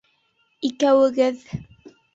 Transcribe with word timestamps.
Икәүегеҙ 0.71 1.47